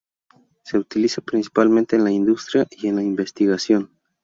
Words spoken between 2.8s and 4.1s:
en la investigación.